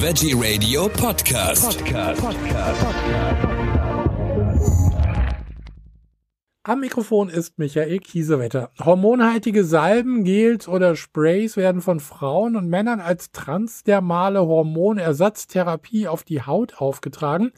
Veggie 0.00 0.32
Radio 0.32 0.88
Podcast. 0.88 1.84
Podcast. 1.84 2.22
Am 6.62 6.78
Mikrofon 6.78 7.28
ist 7.28 7.58
Michael 7.58 7.98
Kiesewetter. 7.98 8.70
Hormonhaltige 8.78 9.64
Salben, 9.64 10.22
Gels 10.22 10.68
oder 10.68 10.94
Sprays 10.94 11.56
werden 11.56 11.80
von 11.80 11.98
Frauen 11.98 12.54
und 12.54 12.68
Männern 12.68 13.00
als 13.00 13.32
transdermale 13.32 14.38
Hormonersatztherapie 14.46 16.06
auf 16.06 16.22
die 16.22 16.42
Haut 16.42 16.80
aufgetragen. 16.80 17.50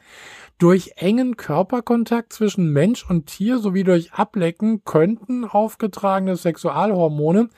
Durch 0.56 0.92
engen 0.96 1.36
Körperkontakt 1.36 2.32
zwischen 2.32 2.72
Mensch 2.72 3.04
und 3.08 3.26
Tier 3.26 3.58
sowie 3.58 3.84
durch 3.84 4.14
Ablecken 4.14 4.82
könnten 4.84 5.44
aufgetragene 5.44 6.36
Sexualhormone 6.36 7.50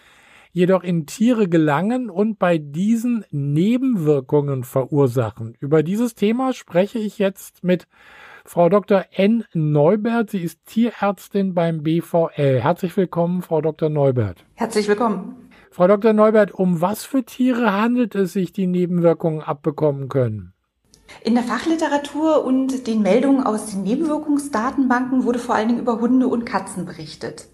jedoch 0.52 0.84
in 0.84 1.06
Tiere 1.06 1.48
gelangen 1.48 2.10
und 2.10 2.38
bei 2.38 2.58
diesen 2.58 3.24
Nebenwirkungen 3.30 4.64
verursachen. 4.64 5.56
Über 5.60 5.82
dieses 5.82 6.14
Thema 6.14 6.52
spreche 6.52 6.98
ich 6.98 7.18
jetzt 7.18 7.64
mit 7.64 7.88
Frau 8.44 8.68
Dr. 8.68 9.04
N. 9.12 9.44
Neubert. 9.54 10.30
Sie 10.30 10.42
ist 10.42 10.64
Tierärztin 10.66 11.54
beim 11.54 11.82
BVL. 11.82 12.60
Herzlich 12.60 12.96
willkommen, 12.96 13.42
Frau 13.42 13.60
Dr. 13.60 13.88
Neubert. 13.88 14.44
Herzlich 14.54 14.88
willkommen. 14.88 15.48
Frau 15.70 15.86
Dr. 15.86 16.12
Neubert, 16.12 16.52
um 16.52 16.82
was 16.82 17.04
für 17.04 17.24
Tiere 17.24 17.72
handelt 17.72 18.14
es 18.14 18.34
sich, 18.34 18.52
die 18.52 18.66
Nebenwirkungen 18.66 19.40
abbekommen 19.40 20.08
können? 20.08 20.52
In 21.24 21.34
der 21.34 21.44
Fachliteratur 21.44 22.44
und 22.44 22.86
den 22.86 23.02
Meldungen 23.02 23.44
aus 23.44 23.66
den 23.70 23.82
Nebenwirkungsdatenbanken 23.82 25.24
wurde 25.24 25.38
vor 25.38 25.54
allen 25.54 25.68
Dingen 25.68 25.80
über 25.80 26.00
Hunde 26.00 26.26
und 26.26 26.44
Katzen 26.44 26.84
berichtet. 26.84 27.48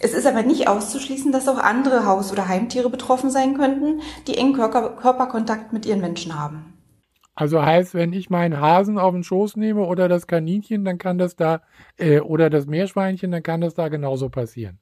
Es 0.00 0.12
ist 0.12 0.26
aber 0.26 0.42
nicht 0.42 0.68
auszuschließen, 0.68 1.32
dass 1.32 1.48
auch 1.48 1.58
andere 1.58 2.06
Haus- 2.06 2.32
oder 2.32 2.48
Heimtiere 2.48 2.90
betroffen 2.90 3.30
sein 3.30 3.56
könnten, 3.56 4.00
die 4.26 4.36
engen 4.36 4.54
Körperkontakt 4.54 5.72
mit 5.72 5.86
ihren 5.86 6.00
Menschen 6.00 6.38
haben. 6.38 6.72
Also 7.34 7.62
heißt, 7.62 7.94
wenn 7.94 8.14
ich 8.14 8.30
meinen 8.30 8.60
Hasen 8.60 8.98
auf 8.98 9.12
den 9.12 9.22
Schoß 9.22 9.56
nehme 9.56 9.82
oder 9.82 10.08
das 10.08 10.26
Kaninchen, 10.26 10.86
dann 10.86 10.96
kann 10.96 11.18
das 11.18 11.36
da, 11.36 11.60
äh, 11.98 12.20
oder 12.20 12.48
das 12.48 12.66
Meerschweinchen, 12.66 13.30
dann 13.30 13.42
kann 13.42 13.60
das 13.60 13.74
da 13.74 13.88
genauso 13.88 14.30
passieren. 14.30 14.78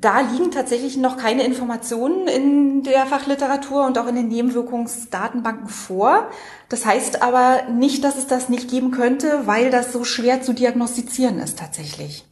Da 0.00 0.20
liegen 0.20 0.52
tatsächlich 0.52 0.96
noch 0.96 1.16
keine 1.16 1.42
Informationen 1.42 2.28
in 2.28 2.84
der 2.84 3.04
Fachliteratur 3.06 3.84
und 3.84 3.98
auch 3.98 4.06
in 4.06 4.14
den 4.14 4.28
Nebenwirkungsdatenbanken 4.28 5.68
vor. 5.68 6.30
Das 6.68 6.86
heißt 6.86 7.20
aber 7.20 7.64
nicht, 7.68 8.04
dass 8.04 8.16
es 8.16 8.28
das 8.28 8.48
nicht 8.48 8.70
geben 8.70 8.92
könnte, 8.92 9.42
weil 9.46 9.70
das 9.70 9.92
so 9.92 10.04
schwer 10.04 10.40
zu 10.40 10.52
diagnostizieren 10.52 11.40
ist 11.40 11.58
tatsächlich. 11.58 12.24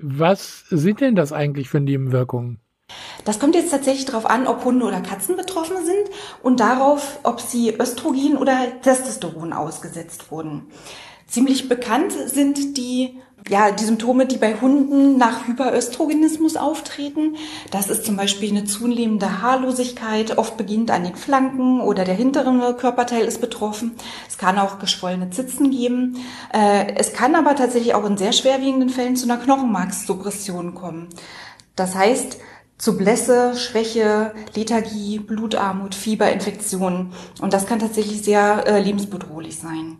Was 0.00 0.64
sind 0.70 1.00
denn 1.00 1.14
das 1.14 1.32
eigentlich 1.32 1.68
für 1.68 1.80
Nebenwirkungen? 1.80 2.60
Das 3.24 3.38
kommt 3.38 3.54
jetzt 3.54 3.70
tatsächlich 3.70 4.06
darauf 4.06 4.26
an, 4.26 4.46
ob 4.46 4.64
Hunde 4.64 4.86
oder 4.86 5.00
Katzen 5.00 5.36
betroffen 5.36 5.84
sind 5.84 6.08
und 6.42 6.60
darauf, 6.60 7.20
ob 7.22 7.40
sie 7.40 7.74
Östrogen 7.74 8.38
oder 8.38 8.80
Testosteron 8.80 9.52
ausgesetzt 9.52 10.30
wurden. 10.30 10.68
Ziemlich 11.28 11.68
bekannt 11.68 12.12
sind 12.26 12.76
die 12.76 13.20
ja, 13.48 13.70
die 13.70 13.84
Symptome, 13.84 14.26
die 14.26 14.36
bei 14.36 14.54
Hunden 14.60 15.16
nach 15.16 15.46
Hyperöstrogenismus 15.46 16.56
auftreten. 16.56 17.36
Das 17.70 17.88
ist 17.88 18.04
zum 18.04 18.16
Beispiel 18.16 18.50
eine 18.50 18.64
zunehmende 18.64 19.40
Haarlosigkeit, 19.40 20.36
oft 20.36 20.56
beginnt 20.56 20.90
an 20.90 21.04
den 21.04 21.16
Flanken 21.16 21.80
oder 21.80 22.04
der 22.04 22.14
hintere 22.14 22.74
Körperteil 22.76 23.24
ist 23.24 23.40
betroffen. 23.40 23.94
Es 24.28 24.38
kann 24.38 24.58
auch 24.58 24.78
geschwollene 24.78 25.30
Zitzen 25.30 25.70
geben. 25.70 26.16
Äh, 26.52 26.94
es 26.96 27.12
kann 27.12 27.34
aber 27.34 27.54
tatsächlich 27.54 27.94
auch 27.94 28.04
in 28.04 28.18
sehr 28.18 28.32
schwerwiegenden 28.32 28.90
Fällen 28.90 29.16
zu 29.16 29.24
einer 29.24 29.42
Knochenmarkssuppression 29.42 30.74
kommen. 30.74 31.08
Das 31.74 31.94
heißt, 31.94 32.38
zu 32.76 32.96
Blässe, 32.96 33.56
Schwäche, 33.56 34.34
Lethargie, 34.54 35.18
Blutarmut, 35.18 35.94
Fieberinfektionen. 35.94 37.12
Und 37.40 37.52
das 37.52 37.66
kann 37.66 37.80
tatsächlich 37.80 38.22
sehr 38.22 38.66
äh, 38.66 38.80
lebensbedrohlich 38.80 39.58
sein. 39.58 39.98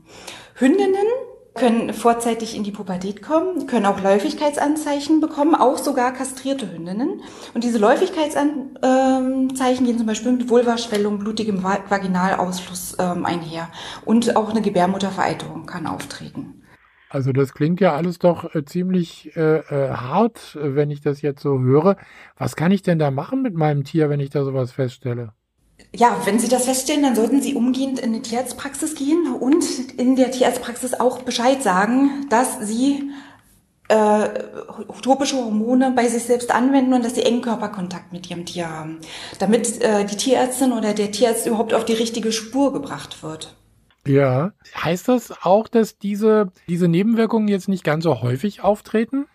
Hündinnen 0.60 1.06
können 1.54 1.92
vorzeitig 1.92 2.56
in 2.56 2.64
die 2.64 2.72
Pubertät 2.72 3.22
kommen, 3.22 3.68
können 3.68 3.86
auch 3.86 4.02
Läufigkeitsanzeichen 4.02 5.20
bekommen, 5.20 5.54
auch 5.54 5.78
sogar 5.78 6.12
kastrierte 6.12 6.72
Hündinnen. 6.72 7.22
Und 7.54 7.62
diese 7.62 7.78
Läufigkeitsanzeichen 7.78 9.86
gehen 9.86 9.98
zum 9.98 10.06
Beispiel 10.06 10.32
mit 10.32 10.48
Vulvaschwellung, 10.48 11.20
blutigem 11.20 11.62
Vaginalausfluss 11.62 12.96
ähm, 12.98 13.24
einher. 13.24 13.68
Und 14.04 14.34
auch 14.34 14.50
eine 14.50 14.60
Gebärmuttervereiterung 14.60 15.66
kann 15.66 15.86
auftreten. 15.86 16.64
Also 17.08 17.32
das 17.32 17.54
klingt 17.54 17.80
ja 17.80 17.94
alles 17.94 18.18
doch 18.18 18.52
äh, 18.54 18.64
ziemlich 18.64 19.36
äh, 19.36 19.58
äh, 19.58 19.90
hart, 19.90 20.58
wenn 20.60 20.90
ich 20.90 21.00
das 21.00 21.22
jetzt 21.22 21.40
so 21.40 21.60
höre. 21.60 21.96
Was 22.36 22.56
kann 22.56 22.72
ich 22.72 22.82
denn 22.82 22.98
da 22.98 23.12
machen 23.12 23.42
mit 23.42 23.54
meinem 23.54 23.84
Tier, 23.84 24.10
wenn 24.10 24.20
ich 24.20 24.30
da 24.30 24.44
sowas 24.44 24.72
feststelle? 24.72 25.32
Ja, 25.94 26.20
wenn 26.24 26.38
Sie 26.38 26.48
das 26.48 26.66
feststellen, 26.66 27.02
dann 27.02 27.16
sollten 27.16 27.40
Sie 27.40 27.54
umgehend 27.54 27.98
in 27.98 28.12
die 28.12 28.22
Tierarztpraxis 28.22 28.94
gehen 28.94 29.32
und 29.32 29.64
in 29.96 30.16
der 30.16 30.30
Tierarztpraxis 30.30 30.94
auch 30.94 31.22
Bescheid 31.22 31.62
sagen, 31.62 32.26
dass 32.28 32.58
Sie 32.60 33.10
äh, 33.88 34.28
tropische 35.02 35.36
Hormone 35.36 35.92
bei 35.96 36.08
sich 36.08 36.24
selbst 36.24 36.54
anwenden 36.54 36.92
und 36.92 37.04
dass 37.04 37.14
sie 37.14 37.22
engen 37.22 37.40
Körperkontakt 37.40 38.12
mit 38.12 38.28
ihrem 38.30 38.44
Tier 38.44 38.68
haben, 38.68 38.98
damit 39.38 39.80
äh, 39.80 40.04
die 40.04 40.16
Tierärztin 40.16 40.72
oder 40.72 40.92
der 40.92 41.10
Tierarzt 41.10 41.46
überhaupt 41.46 41.72
auf 41.72 41.86
die 41.86 41.94
richtige 41.94 42.30
Spur 42.30 42.72
gebracht 42.72 43.22
wird. 43.22 43.56
Ja, 44.06 44.52
heißt 44.74 45.08
das 45.08 45.32
auch, 45.42 45.68
dass 45.68 45.98
diese, 45.98 46.52
diese 46.68 46.88
Nebenwirkungen 46.88 47.48
jetzt 47.48 47.68
nicht 47.68 47.84
ganz 47.84 48.04
so 48.04 48.22
häufig 48.22 48.62
auftreten? 48.62 49.26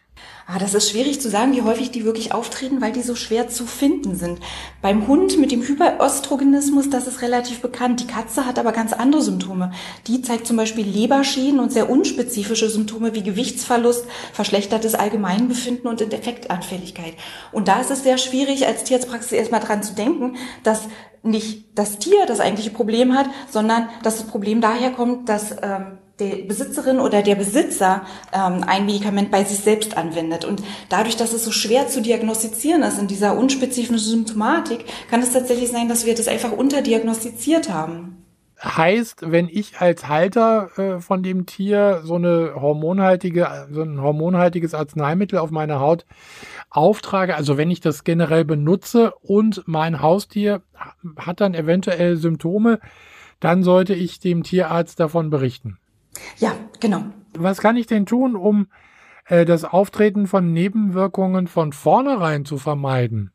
Ah, 0.46 0.60
das 0.60 0.74
ist 0.74 0.90
schwierig 0.90 1.22
zu 1.22 1.30
sagen, 1.30 1.54
wie 1.54 1.62
häufig 1.62 1.92
die 1.92 2.04
wirklich 2.04 2.34
auftreten, 2.34 2.82
weil 2.82 2.92
die 2.92 3.02
so 3.02 3.16
schwer 3.16 3.48
zu 3.48 3.66
finden 3.66 4.16
sind. 4.16 4.40
Beim 4.82 5.08
Hund 5.08 5.40
mit 5.40 5.52
dem 5.52 5.62
Hyperöstrogenismus, 5.62 6.90
das 6.90 7.08
ist 7.08 7.22
relativ 7.22 7.62
bekannt. 7.62 8.02
Die 8.02 8.08
Katze 8.08 8.46
hat 8.46 8.60
aber 8.60 8.74
ganz 8.74 8.92
andere 8.92 9.22
Symptome. 9.22 9.72
Die 10.08 10.22
zeigt 10.22 10.46
zum 10.46 10.58
Beispiel 10.58 10.86
Leberschäden 10.86 11.62
und 11.62 11.72
sehr 11.72 11.90
unspezifische 11.90 12.70
Symptome 12.70 13.16
wie 13.16 13.24
Gewichtsverlust, 13.24 14.06
verschlechtertes 14.34 14.96
Allgemeinbefinden 14.96 15.88
und 15.88 16.02
Infektanfälligkeit. 16.02 17.14
Und 17.54 17.70
da 17.70 17.80
ist 17.80 17.92
es 17.92 18.04
sehr 18.04 18.18
schwierig, 18.18 18.68
als 18.68 18.84
Tierarztpraxis 18.84 19.32
erstmal 19.32 19.62
dran 19.62 19.82
zu 19.82 19.96
denken, 19.96 20.36
dass 20.64 20.82
nicht 21.24 21.80
das 21.80 22.00
Tier 22.00 22.26
das 22.28 22.42
eigentliche 22.42 22.72
Problem 22.72 23.18
hat, 23.18 23.28
sondern 23.50 23.88
dass 24.04 24.18
das 24.18 24.28
Problem 24.28 24.60
daher 24.60 24.92
kommt, 24.92 25.30
dass 25.30 25.52
ähm, 25.62 26.00
der 26.20 26.44
Besitzerin 26.48 27.00
oder 27.00 27.24
der 27.24 27.36
Besitzer 27.36 28.04
ähm, 28.32 28.64
ein 28.68 28.86
Medikament 28.86 29.32
bei 29.32 29.44
sich 29.44 29.60
selbst 29.60 29.98
anwendet. 29.98 30.46
Und 30.46 30.62
dadurch, 30.90 31.18
dass 31.18 31.34
es 31.34 31.44
so 31.44 31.52
schwer 31.52 31.88
zu 31.88 32.02
diagnostizieren 32.02 32.84
ist 32.84 33.00
in 33.00 33.08
dieser 33.08 33.38
unspezifischen 33.38 33.98
Symptomatik, 33.98 34.86
kann 35.10 35.22
es 35.22 35.34
tatsächlich 35.34 35.72
sein, 35.72 35.90
dass 35.90 36.06
wir 36.06 36.14
das 36.14 36.28
einfach 36.28 36.52
unterdiagnostiziert 36.52 37.70
haben. 37.70 38.18
Heißt, 38.64 39.30
wenn 39.30 39.50
ich 39.50 39.80
als 39.80 40.08
Halter 40.08 40.70
äh, 40.78 41.00
von 41.02 41.22
dem 41.22 41.46
Tier 41.46 42.02
so 42.06 42.16
eine 42.16 42.54
hormonhaltige, 42.56 43.68
so 43.72 43.82
ein 43.82 44.02
hormonhaltiges 44.02 44.74
Arzneimittel 44.74 45.40
auf 45.40 45.52
meine 45.52 45.82
Haut 45.82 46.06
auftrage, 46.70 47.36
also 47.36 47.58
wenn 47.58 47.72
ich 47.72 47.82
das 47.82 48.06
generell 48.06 48.46
benutze 48.46 49.14
und 49.22 49.64
mein 49.66 50.02
Haustier 50.02 50.62
hat 51.18 51.42
dann 51.42 51.56
eventuell 51.56 52.16
Symptome, 52.16 52.80
dann 53.42 53.64
sollte 53.64 53.96
ich 53.96 54.22
dem 54.22 54.44
Tierarzt 54.44 54.98
davon 55.02 55.30
berichten. 55.30 55.78
Ja, 56.38 56.56
genau. 56.80 57.04
Was 57.36 57.60
kann 57.60 57.78
ich 57.78 57.88
denn 57.88 58.06
tun, 58.06 58.36
um 58.36 58.68
äh, 59.26 59.46
das 59.46 59.64
Auftreten 59.64 60.28
von 60.28 60.54
Nebenwirkungen 60.54 61.48
von 61.48 61.74
vornherein 61.74 62.46
zu 62.46 62.58
vermeiden? 62.58 63.32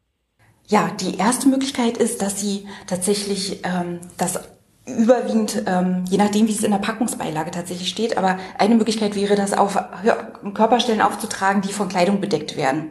Ja, 0.67 0.91
die 1.01 1.17
erste 1.17 1.49
Möglichkeit 1.49 1.97
ist, 1.97 2.21
dass 2.21 2.41
Sie 2.41 2.67
tatsächlich 2.87 3.63
ähm, 3.65 4.01
das 4.19 4.39
überwiegend, 4.87 5.63
ähm, 5.67 6.05
je 6.09 6.19
nachdem, 6.19 6.47
wie 6.49 6.53
es 6.53 6.63
in 6.63 6.71
der 6.71 6.79
Packungsbeilage 6.79 7.51
tatsächlich 7.51 7.89
steht, 7.89 8.17
aber 8.17 8.39
eine 8.59 8.75
Möglichkeit 8.75 9.17
wäre, 9.17 9.35
das 9.35 9.53
auf 9.53 9.79
Körperstellen 10.55 11.03
aufzutragen, 11.03 11.63
die 11.63 11.73
von 11.73 11.89
Kleidung 11.89 12.21
bedeckt 12.21 12.57
werden 12.57 12.91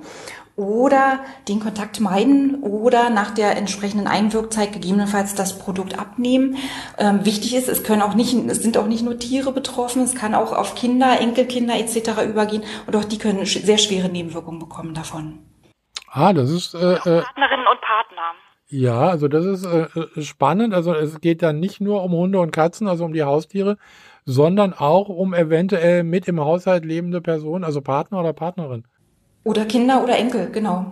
oder 0.58 1.20
den 1.48 1.60
Kontakt 1.60 2.00
meiden 2.00 2.64
oder 2.64 3.12
nach 3.12 3.32
der 3.32 3.56
entsprechenden 3.58 4.08
Einwirkzeit 4.08 4.74
gegebenenfalls 4.74 5.36
das 5.36 5.60
Produkt 5.60 5.98
abnehmen. 5.98 6.58
Ähm, 6.98 7.26
wichtig 7.26 7.56
ist, 7.56 7.70
es 7.70 7.84
können 7.84 8.02
auch 8.02 8.16
nicht, 8.16 8.34
es 8.34 8.64
sind 8.64 8.78
auch 8.78 8.88
nicht 8.88 9.06
nur 9.06 9.20
Tiere 9.20 9.52
betroffen, 9.52 10.02
es 10.02 10.16
kann 10.16 10.34
auch 10.34 10.52
auf 10.52 10.74
Kinder, 10.74 11.22
Enkelkinder 11.22 11.76
etc. 11.76 12.24
übergehen 12.28 12.64
und 12.88 12.96
auch 12.96 13.06
die 13.06 13.20
können 13.20 13.46
sehr 13.46 13.78
schwere 13.78 14.10
Nebenwirkungen 14.10 14.60
bekommen 14.60 14.96
davon. 14.96 15.40
Ah, 16.10 16.34
das 16.34 16.50
ist 16.50 16.74
äh, 16.74 16.94
äh 16.94 17.22
Partnerinnen 17.22 17.68
und 17.68 17.82
Partner. 17.82 18.34
Ja, 18.70 19.10
also 19.10 19.28
das 19.28 19.46
ist 19.46 19.66
äh, 19.66 19.88
äh, 19.96 20.22
spannend. 20.24 20.74
Also 20.74 20.94
es 20.94 21.22
geht 21.22 21.44
dann 21.44 21.60
nicht 21.60 21.80
nur 21.80 22.04
um 22.04 22.12
Hunde 22.14 22.40
und 22.40 22.52
Katzen, 22.52 22.88
also 22.88 23.06
um 23.06 23.14
die 23.14 23.24
Haustiere, 23.24 23.78
sondern 24.26 24.74
auch 24.74 25.08
um 25.08 25.36
eventuell 25.36 26.04
mit 26.04 26.28
im 26.28 26.40
Haushalt 26.40 26.84
lebende 26.84 27.22
Personen, 27.22 27.64
also 27.64 27.82
Partner 27.82 28.20
oder 28.20 28.34
Partnerin. 28.34 28.86
Oder 29.44 29.66
Kinder 29.66 30.04
oder 30.04 30.18
Enkel, 30.18 30.50
genau. 30.52 30.92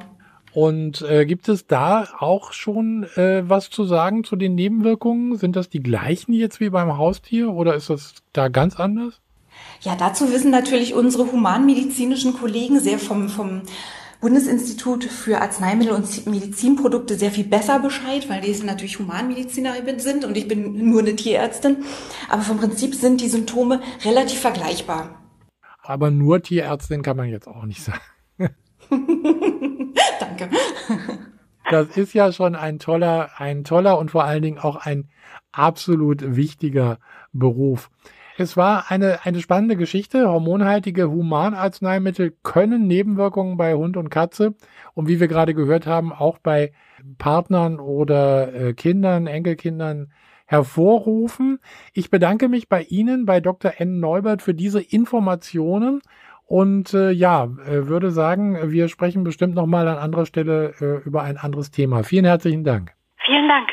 Und 0.56 1.01
äh, 1.01 1.25
gibt 1.25 1.50
es 1.50 1.68
da 1.68 2.07
auch 2.18 2.53
schon 2.53 3.03
äh, 3.18 3.44
was 3.45 3.69
zu 3.69 3.83
sagen 3.83 4.24
zu 4.24 4.38
den 4.38 4.56
Nebenwirkungen? 4.56 5.36
Sind 5.36 5.57
das 5.57 5.68
die 5.68 5.81
gleichen 5.81 6.31
jetzt 6.31 6.62
wie 6.62 6.69
beim 6.69 6.97
Haustier 6.97 7.51
oder 7.51 7.75
ist 7.75 7.89
das 7.89 8.13
da 8.31 8.47
ganz 8.47 8.80
anders? 8.80 9.19
Ja, 9.81 9.97
dazu 9.97 10.31
wissen 10.31 10.51
natürlich 10.51 10.94
unsere 10.94 11.30
humanmedizinischen 11.30 12.33
Kollegen 12.33 12.80
sehr 12.80 13.00
vom, 13.00 13.27
vom 13.27 13.63
Bundesinstitut 14.21 15.03
für 15.03 15.42
Arzneimittel 15.42 15.94
und 15.94 16.25
Medizinprodukte 16.25 17.15
sehr 17.15 17.31
viel 17.31 17.44
besser 17.44 17.80
Bescheid, 17.80 18.30
weil 18.30 18.39
die 18.39 18.53
natürlich 18.63 18.97
Humanmedizinerin 18.97 20.00
sind 20.00 20.24
und 20.24 20.38
ich 20.38 20.47
bin 20.47 20.89
nur 20.89 21.01
eine 21.01 21.18
Tierärztin. 21.18 21.83
Aber 22.30 22.44
vom 22.44 22.57
Prinzip 22.57 22.95
sind 22.95 23.19
die 23.19 23.27
Symptome 23.27 23.81
relativ 24.06 24.39
vergleichbar. 24.39 25.21
Aber 25.83 26.12
nur 26.12 26.42
Tierärztin 26.42 27.01
kann 27.01 27.18
man 27.18 27.27
jetzt 27.27 27.47
auch 27.47 27.65
nicht 27.65 27.83
sagen. 27.83 28.00
Danke. 30.20 30.50
Das 31.70 31.98
ist 31.98 32.14
ja 32.14 32.32
schon 32.32 32.56
ein 32.56 32.80
toller, 32.80 33.30
ein 33.38 33.64
toller 33.64 33.98
und 33.98 34.12
vor 34.12 34.24
allen 34.24 34.44
Dingen 34.44 34.60
auch 34.60 34.76
ein 34.76 35.10
absolut 35.52 36.36
wichtiger 36.36 37.00
Beruf. 37.34 37.90
Es 38.38 38.58
war 38.58 38.92
eine, 38.92 39.26
eine 39.26 39.40
spannende 39.40 39.78
Geschichte. 39.78 40.28
Hormonhaltige 40.28 41.10
Humanarzneimittel 41.10 42.36
können 42.44 42.86
Nebenwirkungen 42.86 43.56
bei 43.56 43.74
Hund 43.76 43.96
und 43.96 44.10
Katze 44.10 44.56
und 44.94 45.08
wie 45.08 45.22
wir 45.22 45.30
gerade 45.30 45.54
gehört 45.54 45.88
haben, 45.88 46.12
auch 46.12 46.38
bei 46.40 46.74
Partnern 47.18 47.80
oder 47.80 48.54
äh, 48.54 48.74
Kindern, 48.74 49.28
Enkelkindern 49.28 50.12
hervorrufen. 50.46 51.60
Ich 51.94 52.10
bedanke 52.10 52.50
mich 52.50 52.68
bei 52.68 52.84
Ihnen, 52.84 53.26
bei 53.26 53.40
Dr. 53.40 53.74
N. 53.78 54.00
Neubert, 54.00 54.42
für 54.42 54.54
diese 54.54 54.81
Informationen 54.81 56.02
und 56.45 56.94
äh, 56.94 57.12
ja, 57.12 57.45
äh, 57.45 57.88
würde 57.88 58.12
sagen, 58.12 58.71
wir 58.71 58.88
sprechen 58.88 59.24
bestimmt 59.24 59.56
nochmal 59.56 59.88
an 59.88 59.97
anderer 59.97 60.25
Stelle 60.25 60.74
äh, 60.80 61.07
über 61.07 61.24
ein 61.24 61.38
anderes 61.38 61.71
Thema. 61.71 62.03
Vielen 62.03 62.25
herzlichen 62.25 62.63
Dank. 62.63 62.94
Vielen 63.25 63.47
Dank. 63.47 63.69